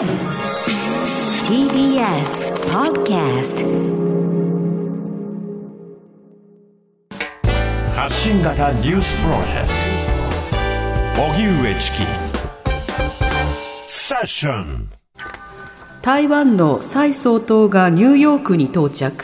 [0.00, 0.08] TBS
[2.72, 3.60] Podcast
[7.94, 9.68] 発信型ニュースプロジェク
[11.14, 11.22] ト。
[11.22, 11.98] 荻上チキ。
[13.86, 14.88] セッション。
[16.00, 19.22] 台湾の蔡総統がニューヨークに到着。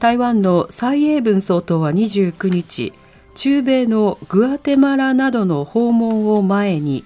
[0.00, 2.92] 台湾の蔡英文総統は29日
[3.36, 7.04] 中米のグアテマラなどの訪問を前に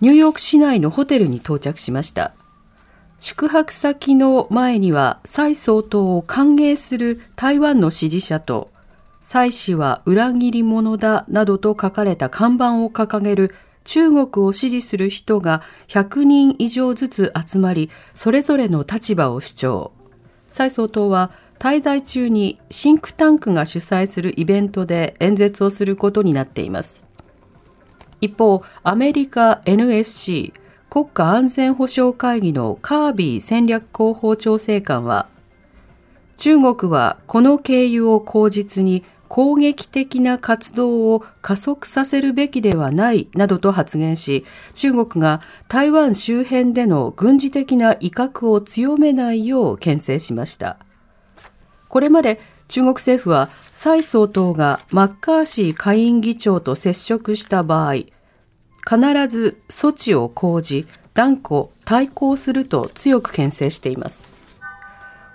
[0.00, 2.32] ニューヨーク市内のホテルに到着しました
[3.18, 8.70] 宿泊先の前には蔡総統を歓迎する台湾の支持者と
[9.20, 13.54] 蔡氏は裏切り者だなどと書かれた看板を掲げる
[13.84, 19.92] 中国を支持する人が100人以上ずつ集まり、それぞれの立場を主張。
[20.46, 27.06] 蔡総統は滞在中にシンクタンクが主催するイベントで演説をすることになっています。
[28.20, 30.52] 一方、アメリカ NSC
[30.90, 35.28] 国家安全保障会議のカービー戦略広報調整官は、
[36.36, 50.78] 中国はこの経由を口実に攻撃的な活動を加速させるべきではないなどと発言し、中国が台湾周辺での軍事的な威嚇を強めないよう牽制しました。
[51.88, 53.50] これまで中国政府は
[53.82, 58.10] 蔡総統がマッカーシー下院議長と接触した場合、必
[59.26, 64.38] ず措置を講じ、断固対抗すると強く牽制しています。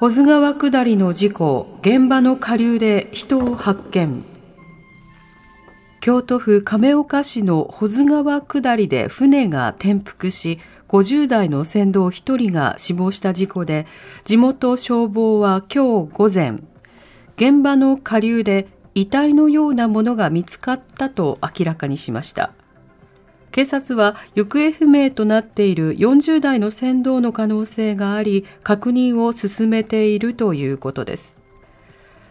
[0.00, 4.24] 保津川下りの事故、現場の下流で人を発見。
[6.00, 13.86] 京都府亀岡市の保津川下りで船が転覆し、50代の船頭1人が死亡した事故で、
[14.24, 16.71] 地元消防は今日午前、
[17.36, 22.52] 現場の下流で遺体のようなものが見つかったと明らかにしました。
[23.52, 31.40] 警察は行方不明となっている40代の船頭の可能性があり、確認を進めているということです。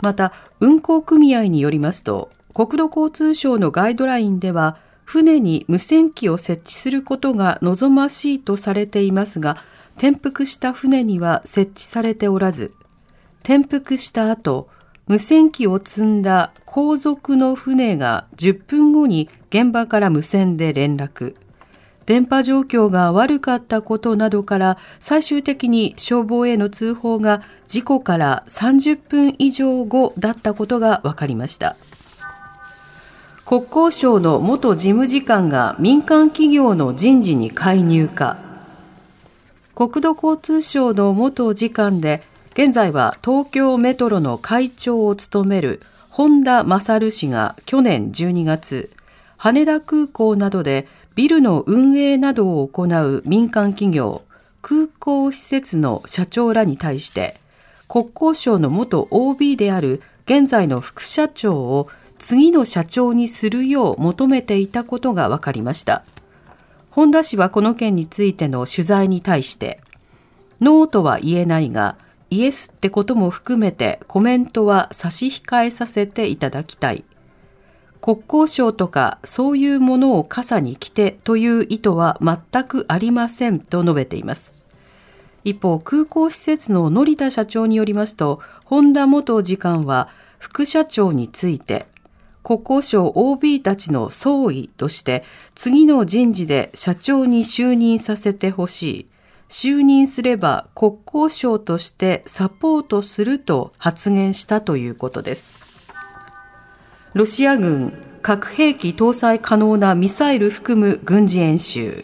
[0.00, 9.58] また、運航組合によりますと、国土交通省のガイドラインでは、船に無線機を設置することが望ましいとされていますが、
[9.96, 12.72] 転覆した船には設置されておらず、
[13.42, 14.68] 転覆した後、
[15.08, 21.34] 無線機を積んだ後続の船が10分後に現場から無線で連絡。
[22.06, 31.76] 電波状況が悪かったことなどから最終的に消防への通報が事故から30分以上後だったことが分かりました。
[33.44, 38.36] 国交省の元事務次官が民間企業の人事に介入か。
[39.74, 45.80] 国土交通省の元次官で現在は東京メトロの会長を務める
[46.10, 48.90] 本田勝氏が去年12月、
[49.38, 54.20] 羽田空港などでビルの運営などを行う民間企業、
[54.60, 57.40] 空港施設の社長らに対して、
[57.88, 61.88] 国交省の元 OB である現在の副社長を
[62.18, 66.04] 次の社長にするよう求めていたことが分かりました。
[66.90, 69.80] 本田氏はこの件についての取材に対して、
[70.60, 71.96] ノーとは言えないが、
[72.32, 77.04] イエスってことも含めてコメントは差し控えさせていただきたい。
[78.00, 84.54] 国交省とかそういうものを傘に来てという意図は全くありませんと述べています。
[85.44, 91.84] 一方、空港施設の乗田社長によりますと、本田元次官は副社長について、
[92.42, 95.22] 国交省 OB たちの総意として、
[95.54, 99.11] 次の人事で社長に就任させてほしい。
[99.52, 105.66] 就任すれば国交省としてサポートすると発言したということです。
[107.12, 107.92] ロシア軍
[108.22, 112.02] 核兵器搭載可能なミサイル含む軍事演習。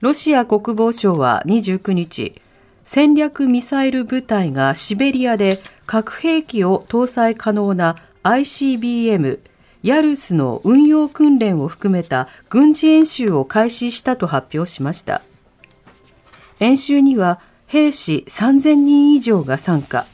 [0.00, 2.42] ロシア国防省は29日、
[2.82, 7.94] 戦略ミサイル部隊がシベリアで核兵器を搭載可能な
[8.24, 9.38] ICBM
[9.84, 15.22] ヤルスの運用訓練を含めた軍事演習を開始したと発表しました。
[16.62, 20.06] 演習には兵士3000人以上が参加。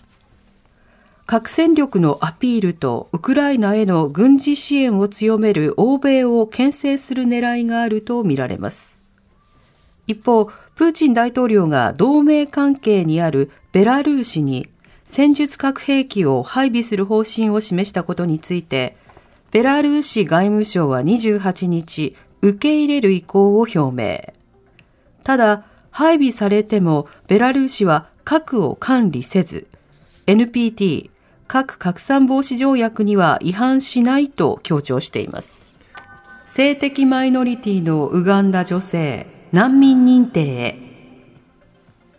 [1.27, 8.99] 核戦力のアピールとウクライナへの軍事支援を強める欧米を牽制する狙いがあるとみられます。
[10.07, 14.71] 一方、プーチン大統領が同盟関係にあるベラルーシに
[15.05, 18.97] 戦術核兵器を配備する方針を示したことについて、
[19.51, 24.33] ベラルーシ外務省は28日、受け入れる意向を表明。
[25.25, 25.67] ただ、
[25.99, 29.67] 配備されてもベラルーシは核を管理せず、
[30.29, 31.11] NPT
[31.49, 35.75] 核拡散防止条約には違反しないと強調しています。
[36.47, 40.79] 性的マイノリティのウガンダ女性、難民認定へ。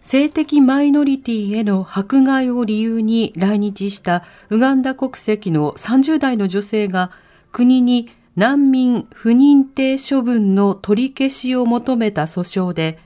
[0.01, 7.11] 性的マイノリティへの迫害を理由に来日したウガンダ国籍の30代の女性が
[7.53, 12.99] 国に難民不認定処分の取り消しを求めた訴訟で、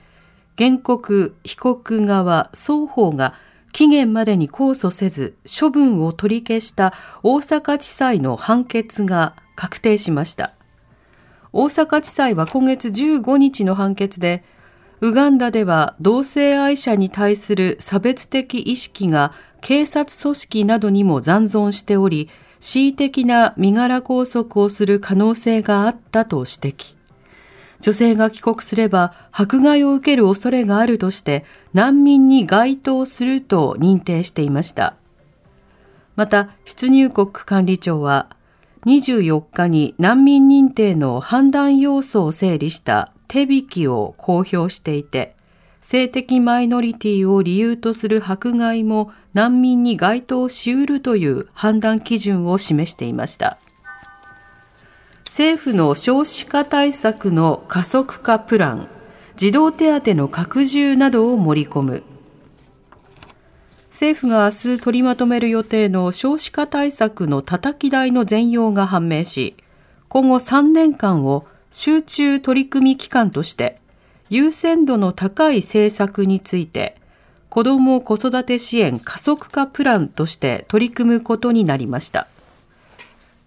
[0.58, 3.34] 原告、被告側双方が
[3.72, 10.52] 期限までに控訴せず処分を取り消した大阪地裁の判決が確定しました。
[11.52, 14.44] 大阪地裁は今月15日の判決で、
[15.00, 22.30] ウガンダでは同性愛者に対する差別的意識が警察組織などにも残存しており、
[22.60, 26.96] 恣意的な身柄拘束をする可能性があったと指摘。
[27.84, 31.44] 女性が帰国すれば迫害を受ける恐れがあるとして
[31.74, 34.96] 難民に該当すると認定していました。
[36.16, 38.30] また、出入国管理庁は
[38.86, 45.36] 24日に難民認定の判断要素を整理した手引きを公表していて、
[45.78, 53.58] 性的マイノリティを理由とする迫害も難民に該当しうるという判断基準を示していました。
[55.36, 58.88] 政府の少子化対策の加速化プラン、
[59.34, 62.04] 児童手当の拡充などを盛り込む。
[63.90, 69.56] 政府が明日取りまとめる予定の少子化対策のたたき台の全容が判明し、
[70.08, 73.80] 今後3年間を集中取り組み期間として
[74.30, 76.96] 優先度の高い政策について
[77.48, 82.28] 子ども子育て支援加速化プランとして取り組むことになりました。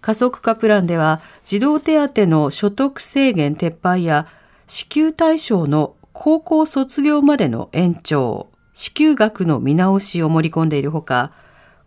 [0.00, 4.26] 加速化プランでは児童手当の所得制限撤廃や
[4.66, 11.32] 支給対象の高校卒業までの延長、支給額の見直しを盛り込んでいるほか、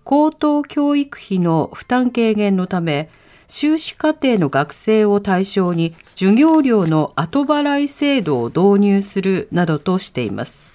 [0.04, 3.10] 高等教育費の負担軽減のため、
[3.48, 10.72] 修士課程の学生を対象に授業料の後払い制度を導入するなどとしています。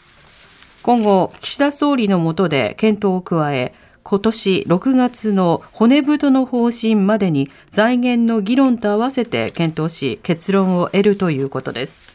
[0.82, 3.74] 今後、岸田総理の下で検討を加え、
[4.08, 12.14] 今年6月の骨太の方針までに財源の議論と合わせて検討し結論を得るということです。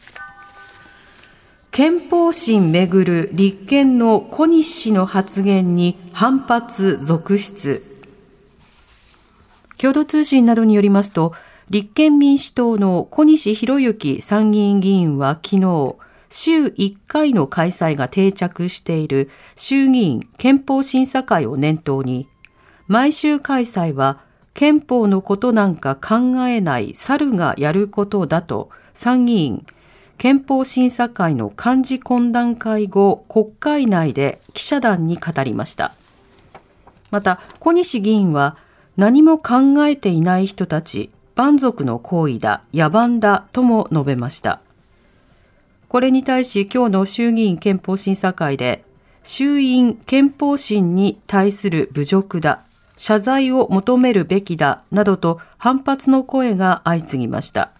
[1.70, 7.82] 憲法審めぐる立憲の小西氏の発言に反発続出。
[9.76, 11.34] 共同通信などによりますと、
[11.68, 15.96] 立憲民主党の小西博之参議院議員は昨日、
[16.32, 22.26] 週1回の開催が定着している衆議院憲法審査会を念頭に、
[22.88, 24.20] 毎週開催は
[24.54, 29.64] 憲法のことなんか考えない猿がやることだと参議院
[30.22, 35.92] 憲法審査会の幹事懇談会後、国会内で記者団に語りました。
[37.10, 38.56] また、小西議員は
[38.96, 44.60] 何も考えていない人たち、蛮族の行為だ、野蛮だとも述べました。
[45.92, 48.82] これに対し今日の衆議院憲法審査会で、
[49.24, 52.62] 衆院憲法審に対する侮辱だ、
[52.96, 57.72] 謝罪を求めるべきだ、などと反発の声が相次ぎました。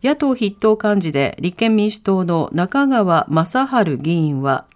[0.00, 4.66] 野党筆頭幹事で立憲民主党の中川正春議員は、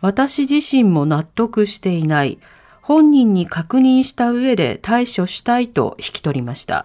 [0.00, 2.40] 私自身も納得していない。
[2.82, 6.84] 本人に確認した上で対処したいと引き取りました。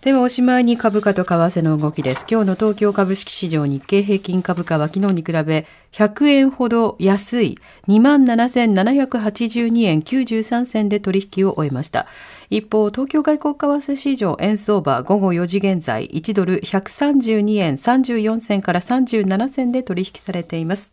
[0.00, 2.24] ではおしまいに株価と為替の動きです。
[2.30, 12.06] 今日の東京株式市場日経平均株価は昨日に比べ100円ほど安い27,782円93銭で取引を終えました。
[12.48, 20.92] 一方、東京外国為替市場円相場午後4時現在1ドル132円34銭から37銭で取引されています。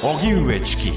[0.00, 0.92] 荻上チキ